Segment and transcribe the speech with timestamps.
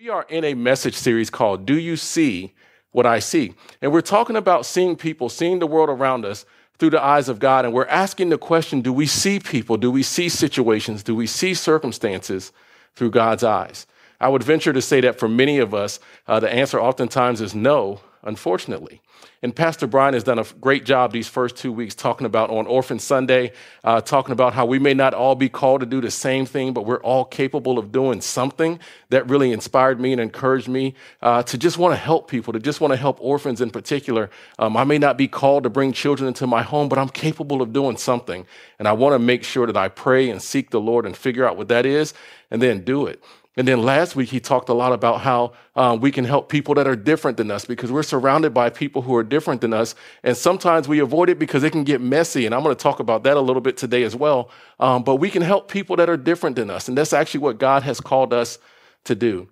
[0.00, 2.54] We are in a message series called Do You See
[2.90, 3.52] What I See?
[3.82, 6.46] And we're talking about seeing people, seeing the world around us
[6.78, 7.66] through the eyes of God.
[7.66, 9.76] And we're asking the question Do we see people?
[9.76, 11.02] Do we see situations?
[11.02, 12.50] Do we see circumstances
[12.94, 13.86] through God's eyes?
[14.18, 17.54] I would venture to say that for many of us, uh, the answer oftentimes is
[17.54, 19.00] no, unfortunately.
[19.42, 22.66] And Pastor Brian has done a great job these first two weeks talking about on
[22.66, 23.52] Orphan Sunday,
[23.84, 26.72] uh, talking about how we may not all be called to do the same thing,
[26.72, 28.78] but we're all capable of doing something.
[29.08, 32.60] That really inspired me and encouraged me uh, to just want to help people, to
[32.60, 34.30] just want to help orphans in particular.
[34.58, 37.62] Um, I may not be called to bring children into my home, but I'm capable
[37.62, 38.46] of doing something.
[38.78, 41.46] And I want to make sure that I pray and seek the Lord and figure
[41.46, 42.14] out what that is
[42.50, 43.22] and then do it.
[43.56, 46.74] And then last week, he talked a lot about how um, we can help people
[46.76, 49.96] that are different than us because we're surrounded by people who are different than us.
[50.22, 52.46] And sometimes we avoid it because it can get messy.
[52.46, 54.50] And I'm going to talk about that a little bit today as well.
[54.78, 56.86] Um, but we can help people that are different than us.
[56.86, 58.58] And that's actually what God has called us
[59.04, 59.48] to do.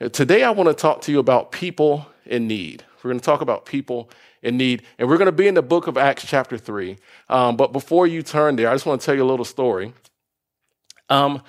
[0.00, 2.84] Uh, today, I want to talk to you about people in need.
[3.02, 4.08] We're going to talk about people
[4.42, 4.82] in need.
[4.98, 6.96] And we're going to be in the book of Acts, chapter 3.
[7.28, 9.92] Um, but before you turn there, I just want to tell you a little story.
[11.10, 11.42] Um,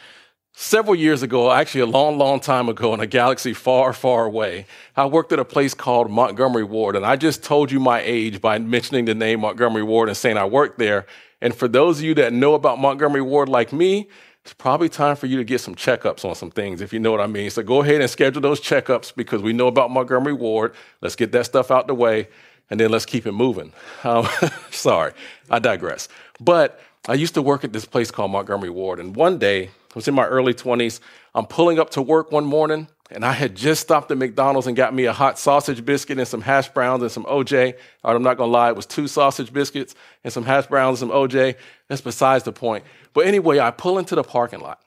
[0.56, 4.68] Several years ago, actually a long, long time ago in a galaxy far, far away,
[4.96, 6.96] I worked at a place called Montgomery Ward.
[6.96, 10.38] And I just told you my age by mentioning the name Montgomery Ward and saying
[10.38, 11.08] I worked there.
[11.42, 14.08] And for those of you that know about Montgomery Ward like me,
[14.44, 17.12] it's probably time for you to get some checkups on some things, if you know
[17.12, 17.50] what I mean.
[17.50, 20.76] So go ahead and schedule those checkups because we know about Montgomery Ward.
[21.02, 22.28] Let's get that stuff out the way
[22.70, 23.74] and then let's keep it moving.
[24.04, 24.28] Um,
[24.70, 25.14] sorry,
[25.50, 26.10] I digress.
[26.40, 29.00] But I used to work at this place called Montgomery Ward.
[29.00, 31.00] And one day, I was in my early 20s.
[31.36, 34.76] I'm pulling up to work one morning, and I had just stopped at McDonald's and
[34.76, 37.76] got me a hot sausage biscuit and some hash browns and some OJ.
[38.04, 41.18] I'm not gonna lie, it was two sausage biscuits and some hash browns and some
[41.18, 41.56] OJ.
[41.90, 42.84] That's besides the point.
[43.14, 44.82] But anyway, I pull into the parking lot.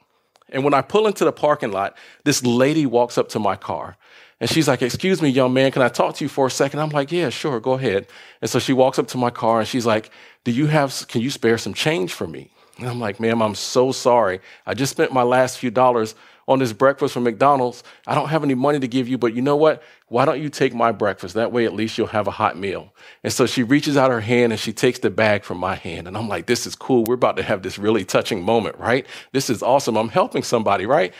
[0.48, 3.96] And when I pull into the parking lot, this lady walks up to my car.
[4.40, 6.80] And she's like, Excuse me, young man, can I talk to you for a second?
[6.80, 8.06] I'm like, Yeah, sure, go ahead.
[8.40, 10.10] And so she walks up to my car and she's like,
[10.44, 12.50] Do you have, can you spare some change for me?
[12.78, 14.40] And I'm like, ma'am, I'm so sorry.
[14.66, 16.14] I just spent my last few dollars
[16.48, 17.82] on this breakfast from McDonald's.
[18.06, 19.82] I don't have any money to give you, but you know what?
[20.08, 21.34] Why don't you take my breakfast?
[21.34, 22.92] That way, at least you'll have a hot meal.
[23.24, 26.06] And so she reaches out her hand and she takes the bag from my hand.
[26.06, 27.04] And I'm like, this is cool.
[27.04, 29.06] We're about to have this really touching moment, right?
[29.32, 29.96] This is awesome.
[29.96, 31.12] I'm helping somebody, right?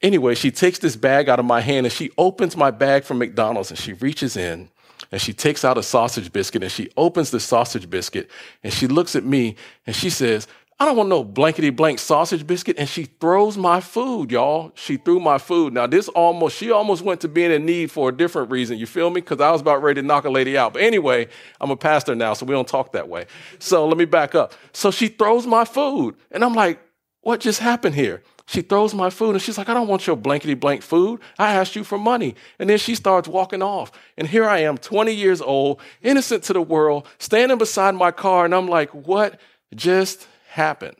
[0.00, 3.18] Anyway, she takes this bag out of my hand and she opens my bag from
[3.18, 4.68] McDonald's and she reaches in
[5.10, 8.30] and she takes out a sausage biscuit and she opens the sausage biscuit
[8.62, 10.46] and she looks at me and she says,
[10.80, 12.76] I don't want no blankety blank sausage biscuit.
[12.78, 14.70] And she throws my food, y'all.
[14.76, 15.72] She threw my food.
[15.72, 18.78] Now, this almost, she almost went to being in need for a different reason.
[18.78, 19.20] You feel me?
[19.20, 20.74] Because I was about ready to knock a lady out.
[20.74, 21.28] But anyway,
[21.60, 23.26] I'm a pastor now, so we don't talk that way.
[23.58, 24.54] So let me back up.
[24.72, 26.14] So she throws my food.
[26.30, 26.80] And I'm like,
[27.22, 28.22] what just happened here?
[28.46, 31.20] She throws my food and she's like, I don't want your blankety blank food.
[31.38, 32.34] I asked you for money.
[32.58, 33.92] And then she starts walking off.
[34.16, 38.46] And here I am, 20 years old, innocent to the world, standing beside my car.
[38.46, 39.38] And I'm like, what
[39.74, 40.26] just
[40.58, 40.96] happened.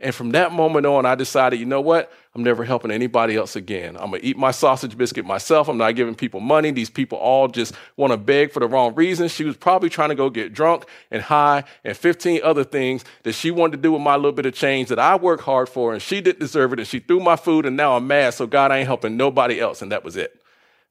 [0.00, 2.12] And from that moment on, I decided, you know what?
[2.34, 3.96] I'm never helping anybody else again.
[3.96, 5.68] I'm gonna eat my sausage biscuit myself.
[5.68, 6.72] I'm not giving people money.
[6.72, 9.32] These people all just wanna beg for the wrong reasons.
[9.32, 13.34] She was probably trying to go get drunk and high and 15 other things that
[13.34, 15.92] she wanted to do with my little bit of change that I worked hard for,
[15.92, 16.80] and she didn't deserve it.
[16.80, 18.34] And she threw my food, and now I'm mad.
[18.34, 19.82] So God I ain't helping nobody else.
[19.82, 20.42] And that was it.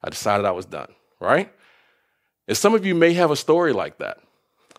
[0.02, 0.88] I decided I was done,
[1.20, 1.52] right?
[2.48, 4.20] And some of you may have a story like that.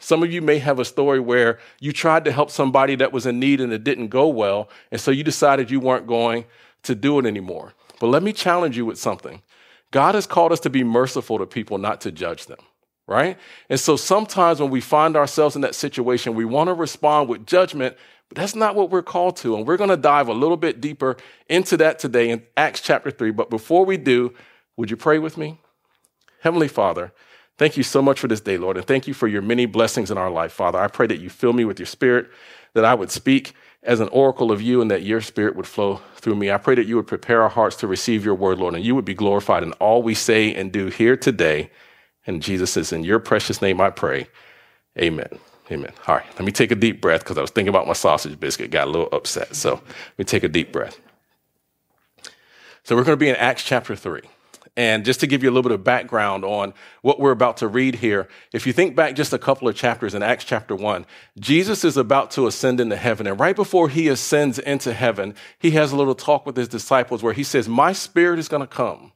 [0.03, 3.25] Some of you may have a story where you tried to help somebody that was
[3.25, 6.44] in need and it didn't go well, and so you decided you weren't going
[6.84, 7.74] to do it anymore.
[8.02, 9.41] But let me challenge you with something.
[9.91, 12.59] God has called us to be merciful to people, not to judge them,
[13.08, 13.38] right?
[13.69, 17.47] And so sometimes when we find ourselves in that situation, we want to respond with
[17.47, 17.96] judgment,
[18.28, 19.56] but that's not what we're called to.
[19.56, 21.16] And we're going to dive a little bit deeper
[21.47, 23.31] into that today in Acts chapter 3.
[23.31, 24.34] But before we do,
[24.75, 25.62] would you pray with me?
[26.41, 27.14] Heavenly Father,
[27.58, 30.09] Thank you so much for this day, Lord, and thank you for your many blessings
[30.09, 30.80] in our life, Father.
[30.80, 32.30] I pray that you fill me with your spirit,
[32.73, 33.53] that I would speak
[33.84, 36.50] as an oracle of you, and that your spirit would flow through me.
[36.50, 38.96] I pray that you would prepare our hearts to receive your word, Lord, and you
[38.96, 41.70] would be glorified in all we say and do here today.
[42.26, 44.28] And Jesus says, in your precious name I pray.
[44.97, 45.28] Amen.
[45.72, 45.91] Amen.
[46.08, 48.40] All right, let me take a deep breath because I was thinking about my sausage
[48.40, 49.55] biscuit, got a little upset.
[49.55, 51.00] So let me take a deep breath.
[52.84, 54.22] So we're going to be in Acts chapter 3.
[54.75, 56.73] And just to give you a little bit of background on
[57.03, 60.16] what we're about to read here, if you think back just a couple of chapters
[60.16, 61.05] in Acts chapter 1,
[61.40, 63.28] Jesus is about to ascend into heaven.
[63.28, 67.22] And right before he ascends into heaven, he has a little talk with his disciples
[67.22, 69.11] where he says, My spirit is going to come.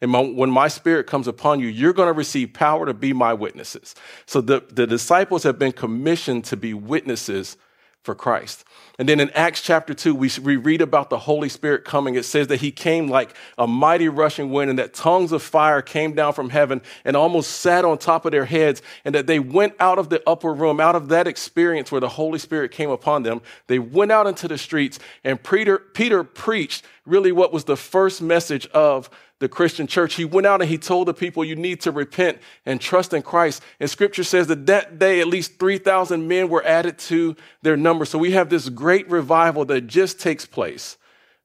[0.00, 3.12] And my, when my spirit comes upon you, you're going to receive power to be
[3.12, 3.94] my witnesses.
[4.26, 7.56] So the, the disciples have been commissioned to be witnesses
[8.02, 8.64] for Christ.
[8.98, 12.14] And then in Acts chapter 2, we, we read about the Holy Spirit coming.
[12.14, 15.80] It says that he came like a mighty rushing wind, and that tongues of fire
[15.82, 19.38] came down from heaven and almost sat on top of their heads, and that they
[19.38, 22.90] went out of the upper room, out of that experience where the Holy Spirit came
[22.90, 23.40] upon them.
[23.68, 28.20] They went out into the streets, and Peter, Peter preached really what was the first
[28.20, 29.08] message of
[29.42, 30.14] the Christian church.
[30.14, 33.22] He went out and he told the people, you need to repent and trust in
[33.22, 33.60] Christ.
[33.80, 38.04] And scripture says that that day, at least 3,000 men were added to their number.
[38.04, 40.96] So we have this great revival that just takes place.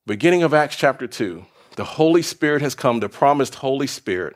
[0.06, 1.44] Beginning of Acts chapter 2,
[1.76, 4.36] the Holy Spirit has come, the promised Holy Spirit.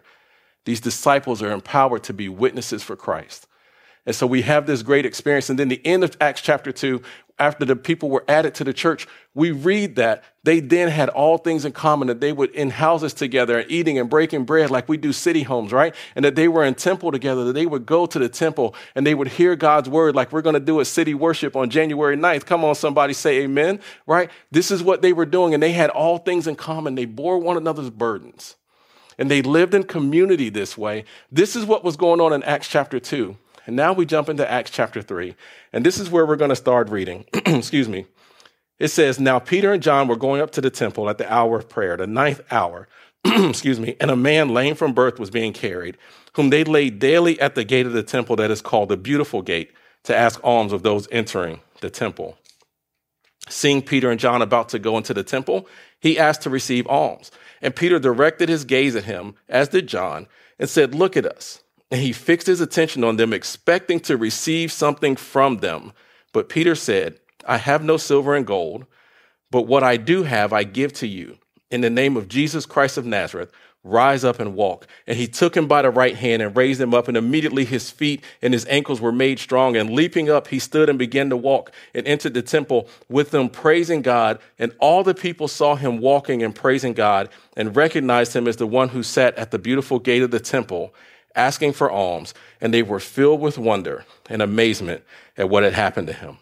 [0.65, 3.45] These disciples are empowered to be witnesses for Christ.
[4.05, 5.49] And so we have this great experience.
[5.49, 7.01] And then the end of Acts chapter 2,
[7.37, 11.37] after the people were added to the church, we read that they then had all
[11.37, 14.87] things in common, that they would in houses together and eating and breaking bread like
[14.87, 15.95] we do city homes, right?
[16.15, 19.05] And that they were in temple together, that they would go to the temple and
[19.05, 22.15] they would hear God's word like we're going to do a city worship on January
[22.15, 22.45] 9th.
[22.45, 24.29] Come on, somebody say amen, right?
[24.51, 25.53] This is what they were doing.
[25.53, 26.95] And they had all things in common.
[26.95, 28.55] They bore one another's burdens
[29.17, 31.05] and they lived in community this way.
[31.31, 33.35] This is what was going on in Acts chapter 2.
[33.65, 35.35] And now we jump into Acts chapter 3.
[35.71, 37.25] And this is where we're going to start reading.
[37.33, 38.05] Excuse me.
[38.79, 41.59] It says, Now Peter and John were going up to the temple at the hour
[41.59, 42.87] of prayer, the ninth hour.
[43.25, 43.95] Excuse me.
[43.99, 45.97] And a man lame from birth was being carried,
[46.33, 49.41] whom they laid daily at the gate of the temple that is called the Beautiful
[49.41, 49.71] Gate,
[50.03, 52.37] to ask alms of those entering the temple.
[53.49, 55.67] Seeing Peter and John about to go into the temple,
[55.99, 57.29] he asked to receive alms.
[57.61, 60.27] And Peter directed his gaze at him, as did John,
[60.57, 61.61] and said, Look at us.
[61.91, 65.91] And he fixed his attention on them, expecting to receive something from them.
[66.31, 68.85] But Peter said, I have no silver and gold,
[69.51, 71.37] but what I do have, I give to you.
[71.69, 73.51] In the name of Jesus Christ of Nazareth,
[73.83, 74.87] rise up and walk.
[75.07, 77.89] And he took him by the right hand and raised him up, and immediately his
[77.89, 79.75] feet and his ankles were made strong.
[79.75, 83.49] And leaping up, he stood and began to walk and entered the temple with them,
[83.49, 84.39] praising God.
[84.59, 88.67] And all the people saw him walking and praising God and recognized him as the
[88.67, 90.93] one who sat at the beautiful gate of the temple
[91.35, 95.03] asking for alms, and they were filled with wonder and amazement
[95.37, 96.37] at what had happened to him.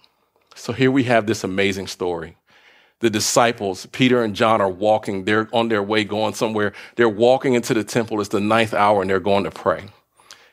[0.56, 2.36] So here we have this amazing story.
[3.00, 5.24] The disciples, Peter and John, are walking.
[5.24, 6.74] They're on their way going somewhere.
[6.95, 8.19] They're walking into the temple.
[8.19, 9.86] It's the ninth hour, and they're going to pray.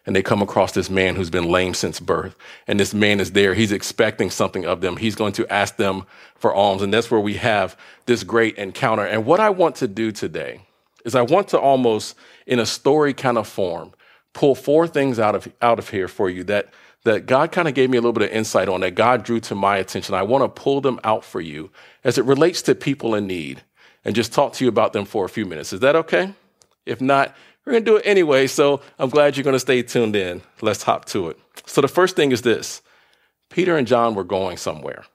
[0.07, 2.37] And they come across this man who's been lame since birth.
[2.69, 3.55] And this man is there.
[3.55, 4.97] He's expecting something of them.
[4.97, 6.05] He's going to ask them
[6.37, 6.83] for alms.
[6.83, 9.05] And that's where we have this great encounter.
[9.05, 10.61] And what I want to do today
[11.05, 12.15] is I want to almost,
[12.47, 13.93] in a story kind of form,
[14.37, 16.69] pull four things out of, out of here for you that,
[17.05, 19.41] that God kind of gave me a little bit of insight on, that God drew
[19.41, 20.15] to my attention.
[20.15, 21.71] I want to pull them out for you
[22.05, 23.63] as it relates to people in need
[24.05, 25.73] and just talk to you about them for a few minutes.
[25.73, 26.35] Is that okay?
[26.85, 27.35] If not,
[27.65, 28.47] we're going to do it anyway.
[28.47, 30.43] So I'm glad you're going to stay tuned in.
[30.61, 31.39] Let's hop to it.
[31.65, 32.83] So the first thing is this
[33.49, 35.07] Peter and John were going somewhere.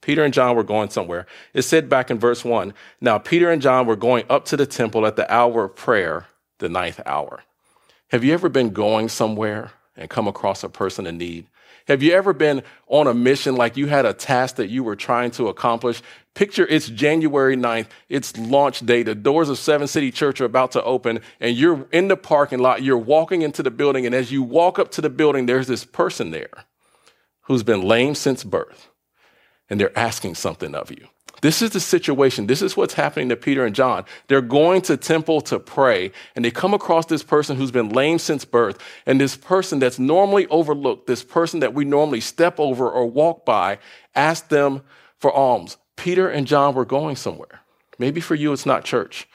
[0.00, 1.26] Peter and John were going somewhere.
[1.52, 4.66] It said back in verse one, now Peter and John were going up to the
[4.66, 6.28] temple at the hour of prayer,
[6.58, 7.42] the ninth hour.
[8.10, 11.46] Have you ever been going somewhere and come across a person in need?
[11.86, 14.96] Have you ever been on a mission like you had a task that you were
[14.96, 16.02] trying to accomplish?
[16.34, 19.04] Picture it's January 9th, it's launch day.
[19.04, 22.58] The doors of Seven City Church are about to open, and you're in the parking
[22.58, 22.82] lot.
[22.82, 25.84] You're walking into the building, and as you walk up to the building, there's this
[25.84, 26.64] person there
[27.42, 28.88] who's been lame since birth,
[29.68, 31.06] and they're asking something of you.
[31.40, 32.46] This is the situation.
[32.46, 34.04] This is what's happening to Peter and John.
[34.28, 38.18] They're going to temple to pray, and they come across this person who's been lame
[38.18, 42.88] since birth, and this person that's normally overlooked, this person that we normally step over
[42.88, 43.78] or walk by,
[44.14, 44.82] ask them
[45.18, 45.76] for alms.
[45.96, 47.60] Peter and John were going somewhere.
[47.98, 49.28] Maybe for you, it's not church.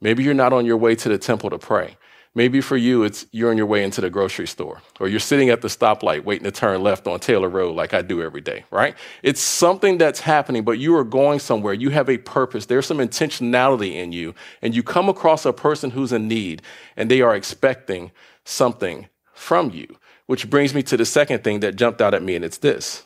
[0.00, 1.96] Maybe you're not on your way to the temple to pray.
[2.32, 5.50] Maybe for you, it's you're on your way into the grocery store, or you're sitting
[5.50, 8.64] at the stoplight waiting to turn left on Taylor Road, like I do every day,
[8.70, 8.94] right?
[9.24, 11.74] It's something that's happening, but you are going somewhere.
[11.74, 12.66] You have a purpose.
[12.66, 16.62] There's some intentionality in you, and you come across a person who's in need,
[16.96, 18.12] and they are expecting
[18.44, 19.96] something from you.
[20.26, 23.04] Which brings me to the second thing that jumped out at me, and it's this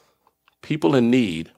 [0.60, 1.50] people in need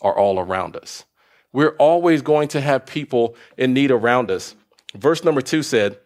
[0.00, 1.04] are all around us.
[1.52, 4.56] We're always going to have people in need around us.
[4.96, 5.98] Verse number two said,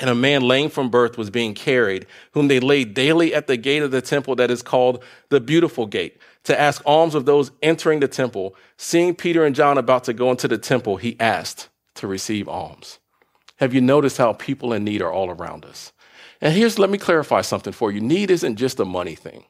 [0.00, 3.58] and a man lame from birth was being carried, whom they laid daily at the
[3.58, 7.50] gate of the temple that is called the Beautiful Gate, to ask alms of those
[7.62, 8.56] entering the temple.
[8.78, 12.98] Seeing Peter and John about to go into the temple, he asked to receive alms.
[13.56, 15.92] Have you noticed how people in need are all around us?
[16.40, 18.00] And here's, let me clarify something for you.
[18.00, 19.44] Need isn't just a money thing.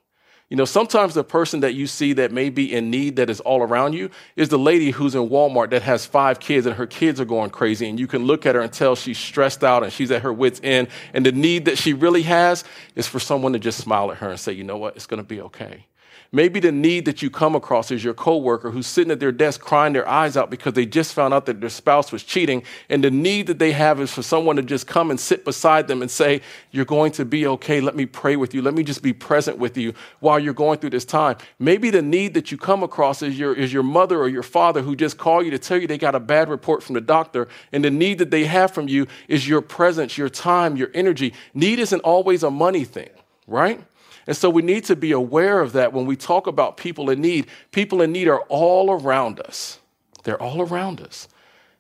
[0.51, 3.39] You know, sometimes the person that you see that may be in need that is
[3.39, 6.89] all around you is the lady who's in Walmart that has five kids and her
[6.89, 7.89] kids are going crazy.
[7.89, 10.33] And you can look at her and tell she's stressed out and she's at her
[10.33, 10.89] wits' end.
[11.15, 12.65] And the need that she really has
[12.97, 15.23] is for someone to just smile at her and say, you know what, it's going
[15.23, 15.87] to be okay.
[16.33, 19.61] Maybe the need that you come across is your coworker who's sitting at their desk
[19.61, 22.63] crying their eyes out because they just found out that their spouse was cheating.
[22.89, 25.89] And the need that they have is for someone to just come and sit beside
[25.89, 27.81] them and say, You're going to be okay.
[27.81, 28.63] Let me pray with you.
[28.63, 31.37] Let me just be present with you while you're going through this time.
[31.59, 34.83] Maybe the need that you come across is your, is your mother or your father
[34.83, 37.49] who just call you to tell you they got a bad report from the doctor.
[37.73, 41.35] And the need that they have from you is your presence, your time, your energy.
[41.55, 43.11] Need isn't always a money thing,
[43.49, 43.81] right?
[44.27, 47.21] And so we need to be aware of that when we talk about people in
[47.21, 47.47] need.
[47.73, 49.79] People in need are all around us,
[50.25, 51.29] they're all around us.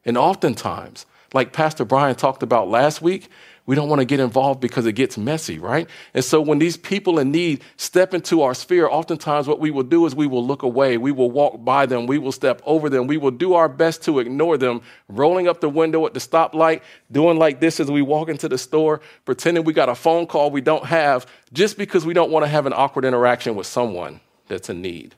[0.04, 3.28] And oftentimes, like Pastor Brian talked about last week,
[3.66, 5.88] we don't want to get involved because it gets messy, right?
[6.14, 9.84] And so when these people in need step into our sphere, oftentimes what we will
[9.84, 10.96] do is we will look away.
[10.96, 12.06] We will walk by them.
[12.06, 13.06] We will step over them.
[13.06, 16.82] We will do our best to ignore them, rolling up the window at the stoplight,
[17.12, 20.50] doing like this as we walk into the store, pretending we got a phone call
[20.50, 24.20] we don't have, just because we don't want to have an awkward interaction with someone
[24.48, 25.14] that's in need.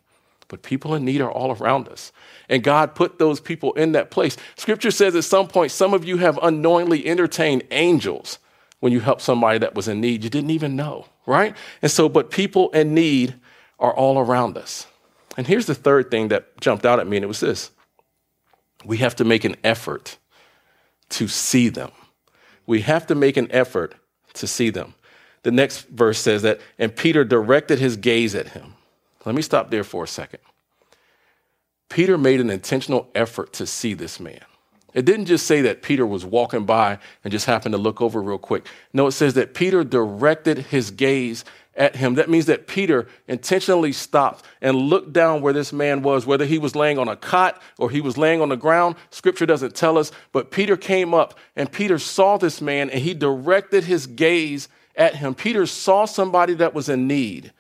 [0.53, 2.13] But people in need are all around us.
[2.51, 4.37] And God put those people in that place.
[4.55, 8.39] Scripture says at some point, some of you have unknowingly entertained angels
[8.81, 10.23] when you helped somebody that was in need.
[10.23, 11.57] You didn't even know, right?
[11.81, 13.35] And so, but people in need
[13.79, 14.87] are all around us.
[15.39, 17.71] And here's the third thing that jumped out at me, and it was this
[18.85, 20.19] we have to make an effort
[21.09, 21.93] to see them.
[22.67, 23.95] We have to make an effort
[24.35, 24.93] to see them.
[25.45, 28.75] The next verse says that, and Peter directed his gaze at him.
[29.25, 30.41] Let me stop there for a second.
[31.89, 34.41] Peter made an intentional effort to see this man.
[34.95, 38.21] It didn't just say that Peter was walking by and just happened to look over
[38.21, 38.67] real quick.
[38.93, 42.15] No, it says that Peter directed his gaze at him.
[42.15, 46.59] That means that Peter intentionally stopped and looked down where this man was, whether he
[46.59, 48.97] was laying on a cot or he was laying on the ground.
[49.11, 53.15] Scripture doesn't tell us, but Peter came up and Peter saw this man and he
[53.15, 55.35] directed his gaze at him.
[55.35, 57.53] Peter saw somebody that was in need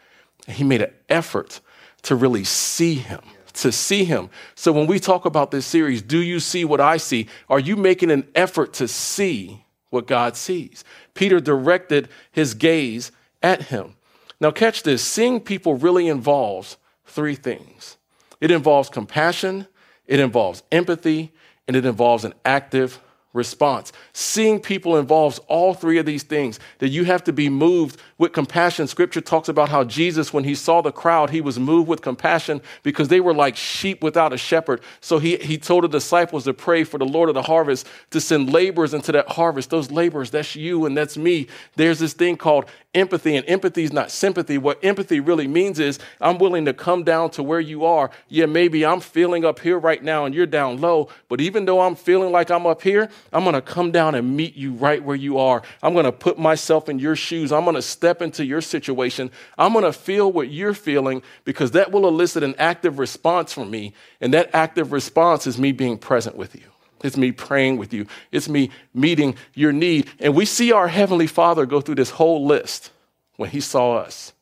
[0.46, 1.60] he made an effort
[2.02, 3.20] to really see him
[3.54, 4.30] to see him.
[4.54, 7.28] So when we talk about this series, do you see what I see?
[7.48, 10.84] Are you making an effort to see what God sees?
[11.14, 13.94] Peter directed his gaze at him.
[14.40, 17.96] Now, catch this seeing people really involves three things
[18.40, 19.68] it involves compassion,
[20.06, 21.32] it involves empathy,
[21.68, 23.00] and it involves an active
[23.32, 23.92] response.
[24.12, 28.32] Seeing people involves all three of these things that you have to be moved with
[28.32, 28.86] compassion.
[28.86, 32.60] Scripture talks about how Jesus, when he saw the crowd, he was moved with compassion
[32.82, 34.80] because they were like sheep without a shepherd.
[35.00, 38.20] So he, he told the disciples to pray for the Lord of the harvest to
[38.20, 39.70] send laborers into that harvest.
[39.70, 41.46] Those laborers, that's you and that's me.
[41.76, 44.58] There's this thing called empathy, and empathy is not sympathy.
[44.58, 48.10] What empathy really means is I'm willing to come down to where you are.
[48.28, 51.80] Yeah, maybe I'm feeling up here right now and you're down low, but even though
[51.80, 55.02] I'm feeling like I'm up here, I'm going to come down and meet you right
[55.02, 55.62] where you are.
[55.82, 57.52] I'm going to put myself in your shoes.
[57.52, 59.30] I'm going to step into your situation.
[59.56, 63.70] I'm going to feel what you're feeling because that will elicit an active response from
[63.70, 63.94] me.
[64.20, 66.62] And that active response is me being present with you.
[67.02, 68.06] It's me praying with you.
[68.30, 70.08] It's me meeting your need.
[70.18, 72.90] And we see our Heavenly Father go through this whole list
[73.36, 74.32] when He saw us,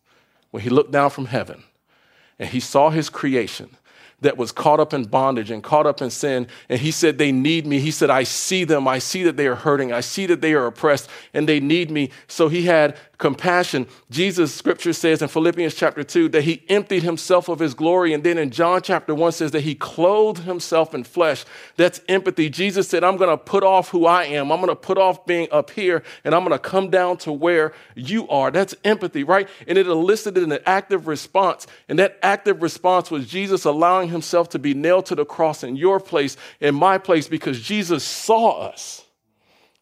[0.50, 1.62] when He looked down from heaven
[2.38, 3.76] and He saw His creation
[4.20, 6.46] that was caught up in bondage and caught up in sin.
[6.68, 7.80] And he said, They need me.
[7.80, 8.86] He said, I see them.
[8.86, 9.92] I see that they are hurting.
[9.92, 12.10] I see that they are oppressed and they need me.
[12.28, 13.86] So he had compassion.
[14.10, 18.12] Jesus, scripture says in Philippians chapter 2 that he emptied himself of his glory.
[18.12, 21.44] And then in John chapter 1 says that he clothed himself in flesh.
[21.76, 22.48] That's empathy.
[22.48, 24.50] Jesus said, I'm going to put off who I am.
[24.50, 27.32] I'm going to put off being up here and I'm going to come down to
[27.32, 28.50] where you are.
[28.50, 29.48] That's empathy, right?
[29.68, 31.66] And it elicited an active response.
[31.88, 35.76] And that active response was Jesus allowing himself to be nailed to the cross in
[35.76, 39.04] your place, in my place, because Jesus saw us.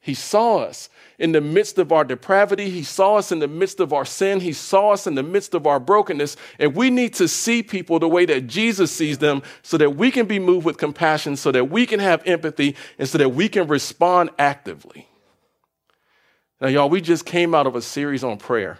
[0.01, 2.71] He saw us in the midst of our depravity.
[2.71, 4.41] He saw us in the midst of our sin.
[4.41, 6.37] He saw us in the midst of our brokenness.
[6.59, 10.11] And we need to see people the way that Jesus sees them so that we
[10.11, 13.49] can be moved with compassion, so that we can have empathy, and so that we
[13.49, 15.09] can respond actively.
[16.61, 18.79] Now, y'all, we just came out of a series on prayer.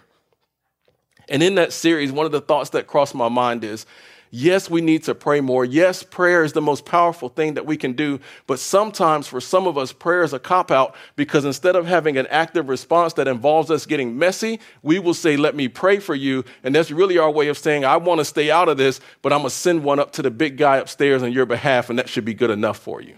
[1.27, 3.85] And in that series, one of the thoughts that crossed my mind is
[4.31, 5.65] Yes, we need to pray more.
[5.65, 8.19] Yes, prayer is the most powerful thing that we can do.
[8.45, 12.15] But sometimes for some of us, prayer is a cop out because instead of having
[12.15, 16.13] an active response that involves us getting messy, we will say, Let me pray for
[16.13, 16.45] you.
[16.63, 19.33] And that's really our way of saying, I want to stay out of this, but
[19.33, 21.97] I'm going to send one up to the big guy upstairs on your behalf, and
[21.97, 23.17] that should be good enough for you.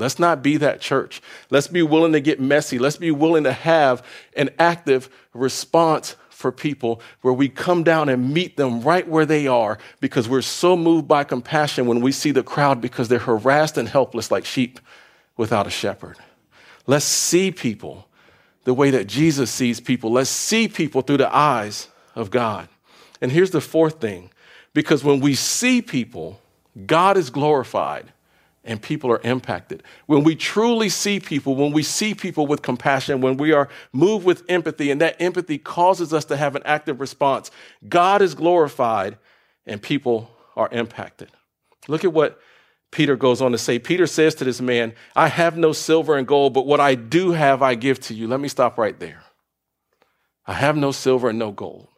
[0.00, 1.20] Let's not be that church.
[1.50, 2.78] Let's be willing to get messy.
[2.78, 8.32] Let's be willing to have an active response for people where we come down and
[8.32, 12.32] meet them right where they are because we're so moved by compassion when we see
[12.32, 14.80] the crowd because they're harassed and helpless like sheep
[15.36, 16.16] without a shepherd.
[16.86, 18.08] Let's see people
[18.64, 20.10] the way that Jesus sees people.
[20.10, 22.68] Let's see people through the eyes of God.
[23.20, 24.30] And here's the fourth thing
[24.72, 26.40] Because when we see people,
[26.86, 28.12] God is glorified
[28.64, 29.82] and people are impacted.
[30.06, 34.26] When we truly see people, when we see people with compassion, when we are moved
[34.26, 37.50] with empathy, and that empathy causes us to have an active response,
[37.88, 39.16] God is glorified
[39.66, 41.30] and people are impacted.
[41.88, 42.38] Look at what
[42.90, 43.78] Peter goes on to say.
[43.78, 47.32] Peter says to this man, I have no silver and gold, but what I do
[47.32, 48.26] have, I give to you.
[48.26, 49.22] Let me stop right there.
[50.46, 51.88] I have no silver and no gold.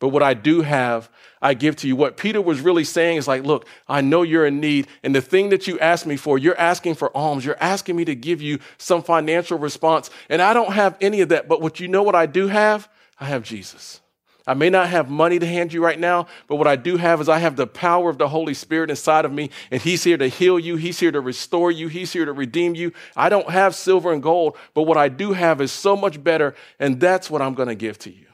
[0.00, 1.10] But what I do have,
[1.42, 1.96] I give to you.
[1.96, 4.86] What Peter was really saying is like, look, I know you're in need.
[5.02, 7.44] And the thing that you asked me for, you're asking for alms.
[7.44, 10.10] You're asking me to give you some financial response.
[10.28, 11.48] And I don't have any of that.
[11.48, 12.88] But what you know what I do have?
[13.18, 14.00] I have Jesus.
[14.46, 17.20] I may not have money to hand you right now, but what I do have
[17.20, 20.16] is I have the power of the Holy Spirit inside of me, and He's here
[20.16, 20.76] to heal you.
[20.76, 21.88] He's here to restore you.
[21.88, 22.92] He's here to redeem you.
[23.14, 26.54] I don't have silver and gold, but what I do have is so much better,
[26.80, 28.27] and that's what I'm going to give to you.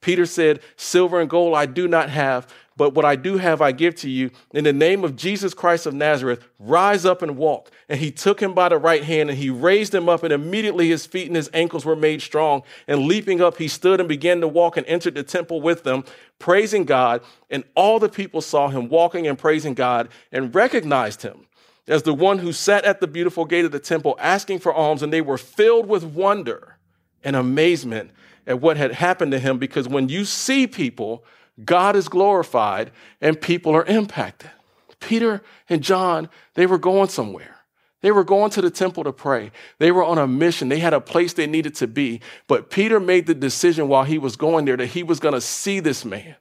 [0.00, 3.72] Peter said, Silver and gold I do not have, but what I do have I
[3.72, 4.30] give to you.
[4.52, 7.72] In the name of Jesus Christ of Nazareth, rise up and walk.
[7.88, 10.88] And he took him by the right hand and he raised him up, and immediately
[10.88, 12.62] his feet and his ankles were made strong.
[12.86, 16.04] And leaping up, he stood and began to walk and entered the temple with them,
[16.38, 17.20] praising God.
[17.50, 21.46] And all the people saw him walking and praising God and recognized him
[21.88, 25.02] as the one who sat at the beautiful gate of the temple asking for alms,
[25.02, 26.76] and they were filled with wonder
[27.24, 28.12] and amazement
[28.48, 31.24] at what had happened to him because when you see people,
[31.64, 32.90] God is glorified
[33.20, 34.50] and people are impacted.
[34.98, 37.56] Peter and John, they were going somewhere.
[38.00, 39.50] They were going to the temple to pray.
[39.78, 40.68] They were on a mission.
[40.68, 42.20] They had a place they needed to be.
[42.46, 45.40] But Peter made the decision while he was going there that he was going to
[45.40, 46.36] see this man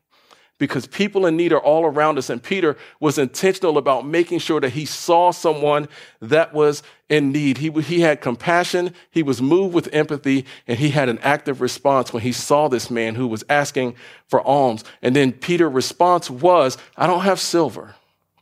[0.57, 2.29] because people in need are all around us.
[2.29, 5.87] And Peter was intentional about making sure that he saw someone
[6.21, 7.59] that was in need.
[7.59, 12.11] He, he had compassion, he was moved with empathy, and he had an active response
[12.11, 13.95] when he saw this man who was asking
[14.27, 14.83] for alms.
[15.01, 17.95] And then Peter's response was, I don't have silver,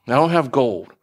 [0.07, 0.93] I don't have gold,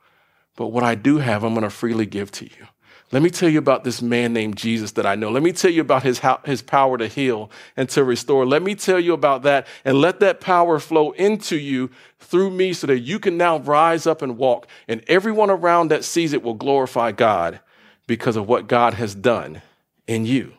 [0.56, 2.66] but what I do have, I'm going to freely give to you.
[3.12, 5.30] Let me tell you about this man named Jesus that I know.
[5.30, 8.46] Let me tell you about his, his power to heal and to restore.
[8.46, 12.72] Let me tell you about that and let that power flow into you through me
[12.72, 14.66] so that you can now rise up and walk.
[14.88, 17.60] And everyone around that sees it will glorify God
[18.06, 19.60] because of what God has done
[20.06, 20.54] in you.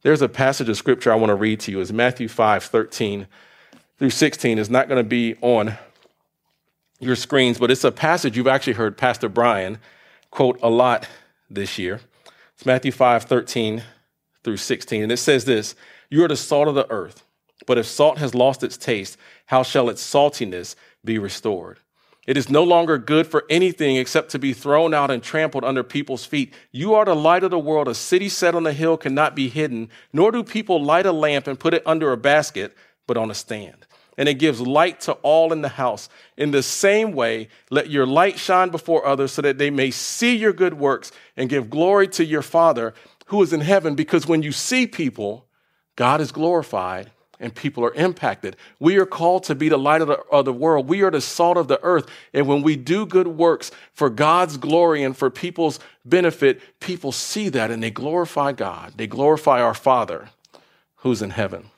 [0.00, 1.80] There's a passage of scripture I want to read to you.
[1.80, 3.26] It's Matthew 5 13
[3.98, 4.58] through 16.
[4.58, 5.76] It's not going to be on
[6.98, 9.78] your screens, but it's a passage you've actually heard Pastor Brian
[10.30, 11.06] quote a lot
[11.54, 12.00] this year.
[12.54, 13.82] It's Matthew 5 13
[14.44, 15.02] through 16.
[15.02, 15.74] And it says this
[16.10, 17.24] You are the salt of the earth,
[17.66, 21.78] but if salt has lost its taste, how shall its saltiness be restored?
[22.24, 25.82] It is no longer good for anything except to be thrown out and trampled under
[25.82, 26.54] people's feet.
[26.70, 27.88] You are the light of the world.
[27.88, 31.48] A city set on a hill cannot be hidden, nor do people light a lamp
[31.48, 32.76] and put it under a basket,
[33.08, 33.86] but on a stand
[34.18, 36.08] and it gives light to all in the house.
[36.36, 40.36] In the same way, let your light shine before others so that they may see
[40.36, 42.94] your good works and give glory to your Father
[43.26, 43.94] who is in heaven.
[43.94, 45.46] Because when you see people,
[45.96, 48.56] God is glorified and people are impacted.
[48.78, 50.88] We are called to be the light of the, of the world.
[50.88, 52.06] We are the salt of the earth.
[52.32, 57.48] And when we do good works for God's glory and for people's benefit, people see
[57.48, 58.94] that and they glorify God.
[58.96, 60.28] They glorify our Father
[60.96, 61.70] who's in heaven.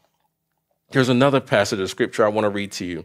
[0.91, 3.05] Here's another passage of scripture I want to read to you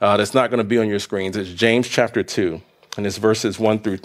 [0.00, 1.36] uh, that's not going to be on your screens.
[1.36, 2.60] It's James chapter 2,
[2.96, 3.98] and it's verses 1 through,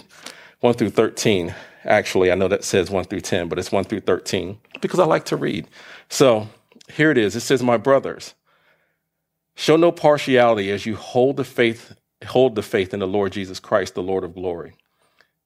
[0.60, 1.54] 1 through 13.
[1.84, 5.04] Actually, I know that says 1 through 10, but it's 1 through 13 because I
[5.04, 5.68] like to read.
[6.08, 6.48] So
[6.90, 7.36] here it is.
[7.36, 8.34] It says, My brothers,
[9.54, 11.94] show no partiality as you hold the faith,
[12.26, 14.72] hold the faith in the Lord Jesus Christ, the Lord of glory.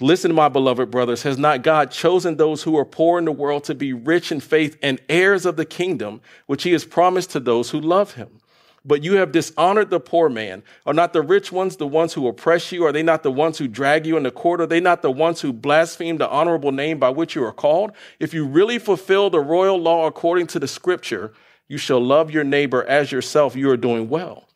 [0.00, 3.64] Listen, my beloved brothers, has not God chosen those who are poor in the world
[3.64, 7.40] to be rich in faith and heirs of the kingdom, which he has promised to
[7.40, 8.40] those who love him?
[8.84, 10.62] But you have dishonored the poor man.
[10.86, 12.86] Are not the rich ones the ones who oppress you?
[12.86, 14.60] Are they not the ones who drag you in the court?
[14.60, 17.92] Are they not the ones who blaspheme the honorable name by which you are called?
[18.20, 21.34] If you really fulfill the royal law according to the scripture,
[21.66, 24.48] you shall love your neighbor as yourself, you are doing well.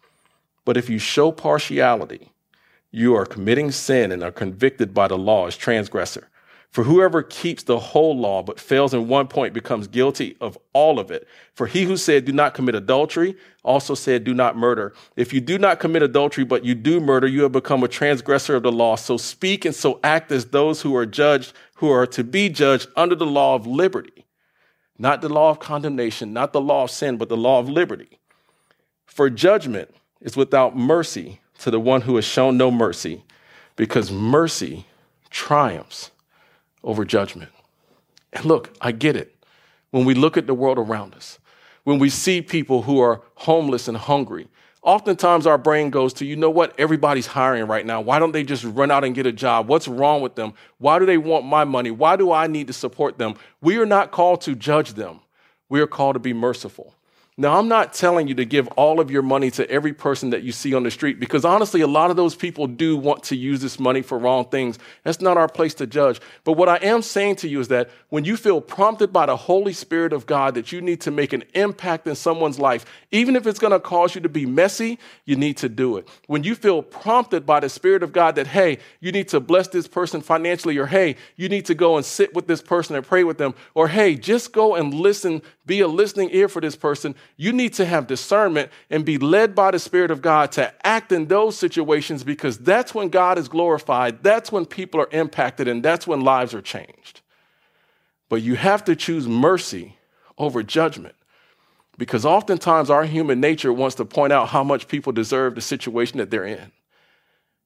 [0.64, 2.31] But if you show partiality,
[2.92, 6.28] you are committing sin and are convicted by the law as transgressor.
[6.72, 10.98] For whoever keeps the whole law but fails in one point becomes guilty of all
[10.98, 11.28] of it.
[11.54, 14.94] For he who said, Do not commit adultery, also said, Do not murder.
[15.14, 18.56] If you do not commit adultery, but you do murder, you have become a transgressor
[18.56, 18.96] of the law.
[18.96, 22.88] So speak and so act as those who are judged, who are to be judged
[22.96, 24.24] under the law of liberty.
[24.98, 28.18] Not the law of condemnation, not the law of sin, but the law of liberty.
[29.04, 33.22] For judgment is without mercy to the one who has shown no mercy,
[33.76, 34.84] because mercy
[35.30, 36.10] triumphs
[36.82, 37.52] over judgment.
[38.32, 39.36] And look, I get it.
[39.92, 41.38] When we look at the world around us,
[41.84, 44.48] when we see people who are homeless and hungry,
[44.82, 48.00] oftentimes our brain goes to, you know what, everybody's hiring right now.
[48.00, 49.68] Why don't they just run out and get a job?
[49.68, 50.54] What's wrong with them?
[50.78, 51.92] Why do they want my money?
[51.92, 53.34] Why do I need to support them?
[53.60, 55.20] We are not called to judge them,
[55.68, 56.94] we are called to be merciful.
[57.38, 60.42] Now, I'm not telling you to give all of your money to every person that
[60.42, 63.36] you see on the street because honestly, a lot of those people do want to
[63.36, 64.78] use this money for wrong things.
[65.02, 66.20] That's not our place to judge.
[66.44, 69.36] But what I am saying to you is that when you feel prompted by the
[69.38, 73.34] Holy Spirit of God that you need to make an impact in someone's life, even
[73.34, 76.06] if it's going to cause you to be messy, you need to do it.
[76.26, 79.68] When you feel prompted by the Spirit of God that, hey, you need to bless
[79.68, 83.06] this person financially, or hey, you need to go and sit with this person and
[83.06, 86.76] pray with them, or hey, just go and listen, be a listening ear for this
[86.76, 90.72] person you need to have discernment and be led by the Spirit of God to
[90.86, 94.22] act in those situations because that's when God is glorified.
[94.22, 97.20] That's when people are impacted and that's when lives are changed.
[98.28, 99.96] But you have to choose mercy
[100.38, 101.14] over judgment
[101.98, 106.18] because oftentimes our human nature wants to point out how much people deserve the situation
[106.18, 106.72] that they're in.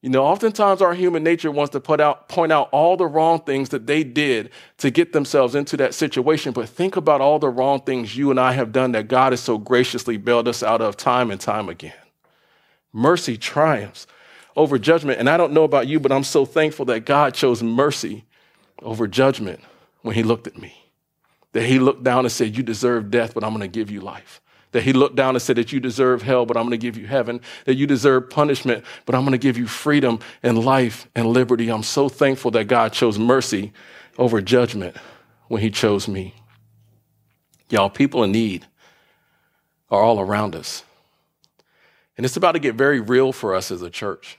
[0.03, 3.41] You know, oftentimes our human nature wants to put out, point out all the wrong
[3.41, 6.53] things that they did to get themselves into that situation.
[6.53, 9.41] But think about all the wrong things you and I have done that God has
[9.41, 11.95] so graciously bailed us out of time and time again.
[12.93, 14.07] Mercy triumphs
[14.57, 15.21] over judgment.
[15.21, 18.25] And I don't know about you, but I'm so thankful that God chose mercy
[18.83, 19.61] over judgment
[20.03, 20.75] when He looked at me.
[21.53, 24.01] That He looked down and said, You deserve death, but I'm going to give you
[24.01, 24.41] life.
[24.73, 26.97] That he looked down and said that you deserve hell, but I'm going to give
[26.97, 27.41] you heaven.
[27.65, 31.71] That you deserve punishment, but I'm going to give you freedom and life and liberty.
[31.71, 33.73] I'm so thankful that God chose mercy
[34.19, 34.97] over judgment
[35.49, 36.35] when he chose me.
[37.69, 38.67] Y'all, people in need
[39.91, 40.85] are all around us.
[42.17, 44.39] And it's about to get very real for us as a church.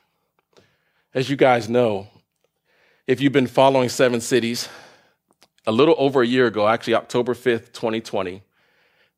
[1.13, 2.07] As you guys know,
[3.05, 4.67] if you've been following Seven Cities,
[5.65, 8.41] a little over a year ago, actually October 5th, 2020,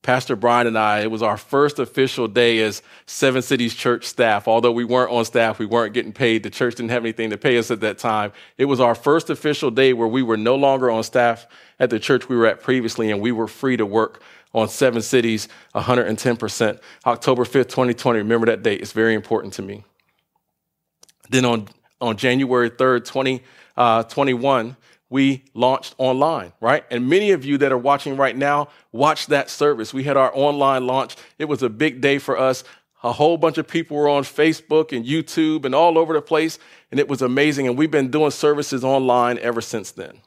[0.02, 4.48] Pastor Brian and I, it was our first official day as Seven Cities Church staff.
[4.48, 6.44] Although we weren't on staff, we weren't getting paid.
[6.44, 8.32] The church didn't have anything to pay us at that time.
[8.58, 11.48] It was our first official day where we were no longer on staff
[11.80, 14.22] at the church we were at previously, and we were free to work
[14.54, 16.80] on Seven Cities 110%.
[17.06, 18.20] October 5th, 2020.
[18.20, 18.82] Remember that date.
[18.82, 19.84] It's very important to me.
[21.30, 21.68] Then on,
[22.00, 24.74] on January 3rd, 2021, uh,
[25.10, 26.84] we launched online, right?
[26.92, 29.94] And many of you that are watching right now watched that service.
[29.94, 31.16] We had our online launch.
[31.40, 32.64] It was a big day for us.
[33.02, 36.60] A whole bunch of people were on Facebook and YouTube and all over the place,
[36.92, 37.68] and it was amazing.
[37.68, 40.20] And we've been doing services online ever since then.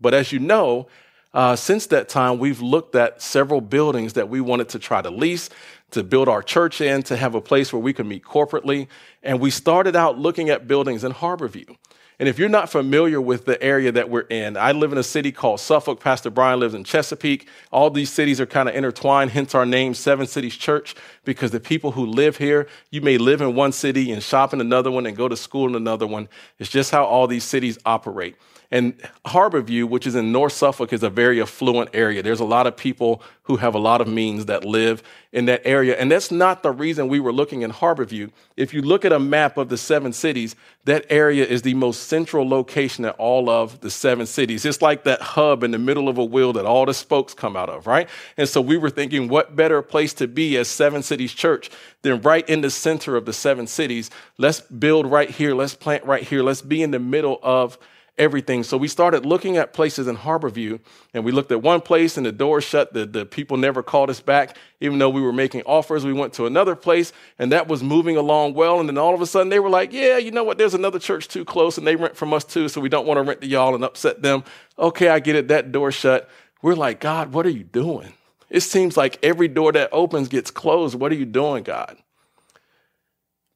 [0.00, 0.86] But as you know,
[1.34, 5.10] uh, since that time, we've looked at several buildings that we wanted to try to
[5.10, 5.50] lease,
[5.90, 8.86] to build our church in, to have a place where we could meet corporately.
[9.22, 11.76] And we started out looking at buildings in Harborview.
[12.18, 15.02] And if you're not familiar with the area that we're in, I live in a
[15.02, 16.00] city called Suffolk.
[16.00, 17.46] Pastor Brian lives in Chesapeake.
[17.70, 20.94] All these cities are kind of intertwined, hence our name, Seven Cities Church,
[21.26, 24.62] because the people who live here, you may live in one city and shop in
[24.62, 26.28] another one and go to school in another one.
[26.58, 28.36] It's just how all these cities operate.
[28.70, 32.22] And Harborview, which is in North Suffolk, is a very affluent area.
[32.22, 35.62] There's a lot of people who have a lot of means that live in that
[35.64, 35.96] area.
[35.96, 38.30] And that's not the reason we were looking in Harborview.
[38.56, 42.04] If you look at a map of the seven cities, that area is the most
[42.08, 44.64] central location at all of the seven cities.
[44.64, 47.56] It's like that hub in the middle of a wheel that all the spokes come
[47.56, 48.08] out of, right?
[48.36, 51.70] And so we were thinking, what better place to be as Seven Cities Church
[52.02, 54.10] than right in the center of the seven cities?
[54.38, 55.54] Let's build right here.
[55.54, 56.42] Let's plant right here.
[56.42, 57.78] Let's be in the middle of
[58.18, 58.62] everything.
[58.62, 60.80] So we started looking at places in Harborview,
[61.12, 62.92] and we looked at one place, and the door shut.
[62.92, 66.04] The, the people never called us back, even though we were making offers.
[66.04, 68.80] We went to another place, and that was moving along well.
[68.80, 70.58] And then all of a sudden, they were like, "Yeah, you know what?
[70.58, 73.18] There's another church too close, and they rent from us too, so we don't want
[73.18, 74.44] to rent to y'all and upset them."
[74.78, 75.48] Okay, I get it.
[75.48, 76.28] That door shut.
[76.62, 78.14] We're like, God, what are you doing?
[78.48, 80.98] It seems like every door that opens gets closed.
[80.98, 81.96] What are you doing, God?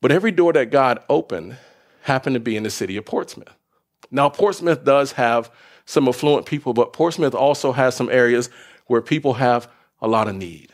[0.00, 1.56] But every door that God opened
[2.02, 3.54] happened to be in the city of Portsmouth.
[4.10, 5.50] Now, Portsmouth does have
[5.84, 8.50] some affluent people, but Portsmouth also has some areas
[8.86, 9.70] where people have
[10.00, 10.72] a lot of need.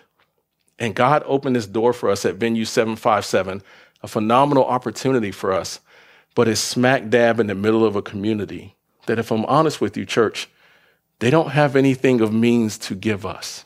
[0.79, 3.63] And God opened this door for us at Venue 757,
[4.03, 5.81] a phenomenal opportunity for us,
[6.35, 9.97] but it's smack dab in the middle of a community that if I'm honest with
[9.97, 10.49] you, church,
[11.19, 13.65] they don't have anything of means to give us.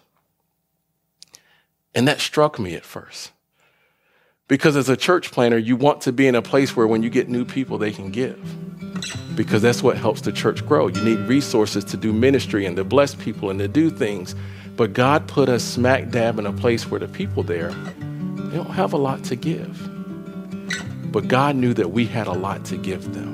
[1.94, 3.32] And that struck me at first.
[4.50, 7.08] Because as a church planner, you want to be in a place where when you
[7.08, 8.36] get new people, they can give.
[9.36, 10.88] Because that's what helps the church grow.
[10.88, 14.34] You need resources to do ministry and to bless people and to do things.
[14.74, 18.72] But God put us smack dab in a place where the people there, they don't
[18.72, 19.88] have a lot to give.
[21.12, 23.30] But God knew that we had a lot to give them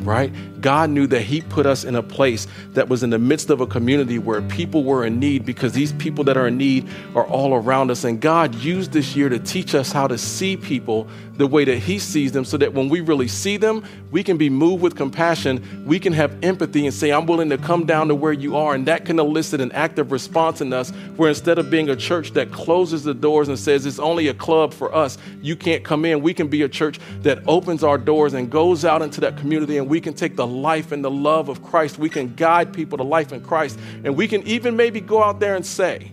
[0.00, 0.32] right?
[0.60, 3.60] God knew that He put us in a place that was in the midst of
[3.60, 7.26] a community where people were in need because these people that are in need are
[7.26, 8.04] all around us.
[8.04, 11.78] And God used this year to teach us how to see people the way that
[11.78, 14.94] He sees them so that when we really see them, we can be moved with
[14.94, 15.84] compassion.
[15.86, 18.74] We can have empathy and say, I'm willing to come down to where you are.
[18.74, 22.32] And that can elicit an active response in us where instead of being a church
[22.32, 26.04] that closes the doors and says it's only a club for us, you can't come
[26.04, 29.36] in, we can be a church that opens our doors and goes out into that
[29.38, 31.98] community and we can take the life and the love of Christ.
[31.98, 33.78] We can guide people to life in Christ.
[34.04, 36.12] And we can even maybe go out there and say,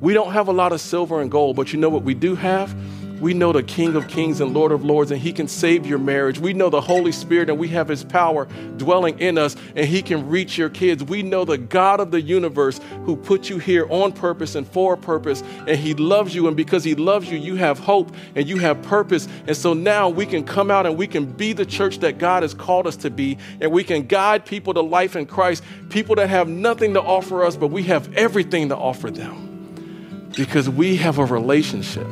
[0.00, 2.34] we don't have a lot of silver and gold, but you know what we do
[2.34, 2.74] have?
[3.20, 5.98] We know the King of Kings and Lord of Lords, and He can save your
[5.98, 6.38] marriage.
[6.38, 8.46] We know the Holy Spirit, and we have His power
[8.76, 11.02] dwelling in us, and He can reach your kids.
[11.04, 14.94] We know the God of the universe who put you here on purpose and for
[14.94, 16.48] a purpose, and He loves you.
[16.48, 19.28] And because He loves you, you have hope and you have purpose.
[19.46, 22.42] And so now we can come out and we can be the church that God
[22.42, 26.16] has called us to be, and we can guide people to life in Christ, people
[26.16, 30.96] that have nothing to offer us, but we have everything to offer them because we
[30.96, 32.06] have a relationship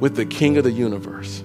[0.00, 1.42] with the King of the universe.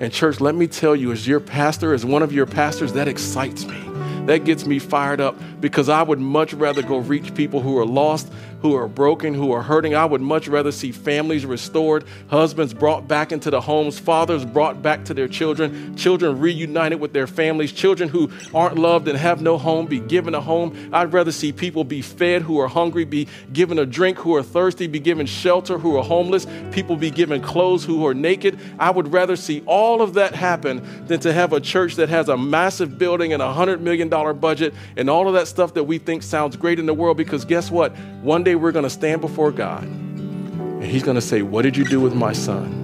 [0.00, 3.08] And, church, let me tell you, as your pastor, as one of your pastors, that
[3.08, 3.80] excites me.
[4.26, 7.86] That gets me fired up because I would much rather go reach people who are
[7.86, 8.30] lost
[8.64, 9.94] who are broken, who are hurting.
[9.94, 14.80] I would much rather see families restored, husbands brought back into the homes, fathers brought
[14.80, 19.42] back to their children, children reunited with their families, children who aren't loved and have
[19.42, 20.88] no home be given a home.
[20.94, 24.42] I'd rather see people be fed who are hungry, be given a drink who are
[24.42, 28.58] thirsty, be given shelter who are homeless, people be given clothes who are naked.
[28.78, 32.30] I would rather see all of that happen than to have a church that has
[32.30, 35.98] a massive building and a $100 million budget and all of that stuff that we
[35.98, 37.96] think sounds great in the world because guess what?
[38.22, 41.76] One day we're going to stand before God and He's going to say, What did
[41.76, 42.82] you do with my son?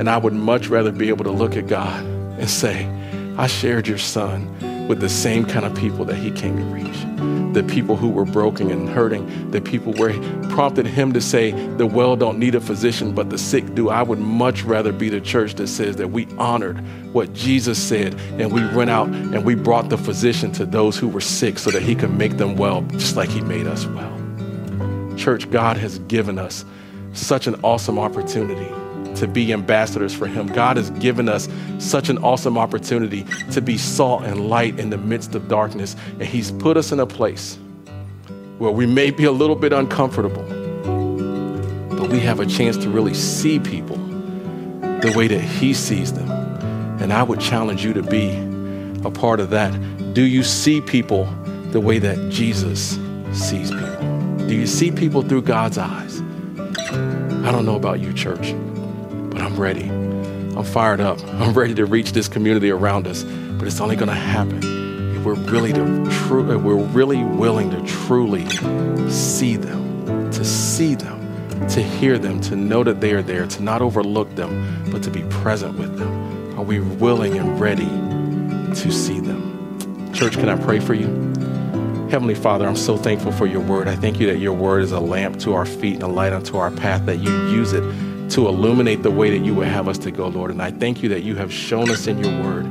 [0.00, 2.86] And I would much rather be able to look at God and say,
[3.38, 4.48] I shared your son
[4.88, 7.54] with the same kind of people that he came to reach.
[7.54, 10.12] The people who were broken and hurting, the people where
[10.50, 13.88] prompted him to say, the well don't need a physician, but the sick do.
[13.90, 16.78] I would much rather be the church that says that we honored
[17.12, 21.08] what Jesus said and we went out and we brought the physician to those who
[21.08, 24.20] were sick so that he could make them well, just like he made us well.
[25.16, 26.64] Church, God has given us
[27.12, 28.68] such an awesome opportunity
[29.16, 30.46] to be ambassadors for Him.
[30.46, 31.48] God has given us
[31.78, 35.96] such an awesome opportunity to be salt and light in the midst of darkness.
[36.18, 37.58] And He's put us in a place
[38.58, 40.42] where we may be a little bit uncomfortable,
[41.96, 46.30] but we have a chance to really see people the way that He sees them.
[47.00, 48.30] And I would challenge you to be
[49.04, 49.72] a part of that.
[50.14, 51.24] Do you see people
[51.72, 52.98] the way that Jesus
[53.32, 54.46] sees people?
[54.46, 56.20] Do you see people through God's eyes?
[57.44, 58.54] I don't know about you, church,
[59.34, 59.88] but I'm ready.
[59.88, 61.22] I'm fired up.
[61.24, 64.60] I'm ready to reach this community around us, but it's only going to happen
[65.16, 68.48] if we're really to tru- we're really willing to truly
[69.10, 71.20] see them, to see them,
[71.68, 75.10] to hear them, to know that they are there, to not overlook them, but to
[75.10, 76.58] be present with them.
[76.58, 80.12] Are we willing and ready to see them?
[80.12, 81.06] Church, can I pray for you?
[82.08, 83.88] Heavenly Father, I'm so thankful for your word.
[83.88, 86.32] I thank you that your word is a lamp to our feet and a light
[86.32, 87.82] unto our path, that you use it
[88.30, 90.50] to illuminate the way that you would have us to go, Lord.
[90.50, 92.66] And I thank you that you have shown us in your word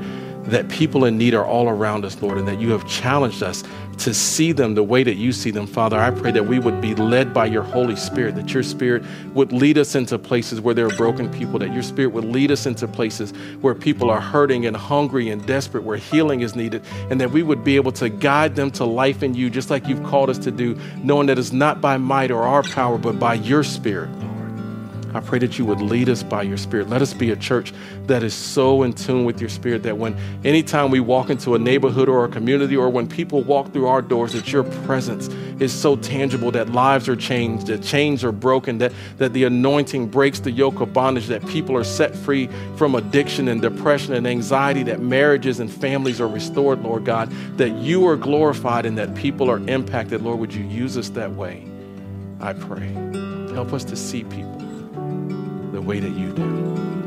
[0.46, 3.64] that people in need are all around us, Lord, and that you have challenged us
[4.00, 5.98] to see them the way that you see them, Father.
[5.98, 9.54] I pray that we would be led by your Holy Spirit, that your Spirit would
[9.54, 12.66] lead us into places where there are broken people, that your Spirit would lead us
[12.66, 17.22] into places where people are hurting and hungry and desperate, where healing is needed, and
[17.22, 20.04] that we would be able to guide them to life in you, just like you've
[20.04, 23.36] called us to do, knowing that it's not by might or our power, but by
[23.36, 24.10] your Spirit.
[25.14, 26.90] I pray that you would lead us by your spirit.
[26.90, 27.72] Let us be a church
[28.08, 31.60] that is so in tune with your spirit that when anytime we walk into a
[31.60, 35.28] neighborhood or a community or when people walk through our doors, that your presence
[35.60, 40.08] is so tangible that lives are changed, that chains are broken, that, that the anointing
[40.08, 44.26] breaks the yoke of bondage, that people are set free from addiction and depression and
[44.26, 49.14] anxiety, that marriages and families are restored, Lord God, that you are glorified and that
[49.14, 50.24] people are impacted.
[50.24, 51.68] Lord, would you use us that way?
[52.40, 52.92] I pray.
[53.54, 54.63] Help us to see people
[55.74, 56.44] the way that you do.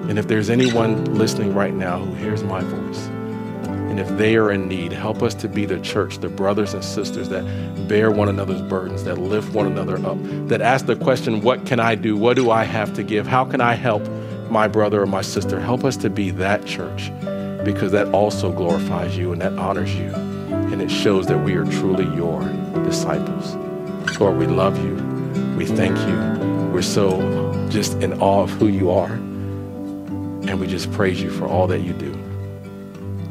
[0.09, 3.09] And if there's anyone listening right now who hears my voice
[3.97, 6.85] and if they are in need, help us to be the church, the brothers and
[6.85, 11.41] sisters that bear one another's burdens, that lift one another up, that ask the question,
[11.41, 12.15] What can I do?
[12.15, 13.27] What do I have to give?
[13.27, 14.07] How can I help
[14.51, 15.59] my brother or my sister?
[15.59, 17.11] Help us to be that church
[17.65, 20.13] because that also glorifies you and that honors you.
[20.13, 22.43] And it shows that we are truly your
[22.85, 23.55] disciples.
[24.21, 24.95] Lord, we love you.
[25.57, 26.71] We thank you.
[26.71, 27.46] We're so
[27.77, 29.13] just in awe of who you are.
[29.13, 32.11] And we just praise you for all that you do.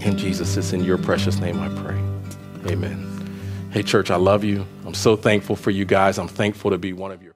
[0.01, 1.97] In Jesus, it's in your precious name I pray.
[2.71, 3.01] Amen.
[3.71, 4.63] Hey, church, I love you.
[4.85, 6.19] I'm so thankful for you guys.
[6.19, 7.34] I'm thankful to be one of your.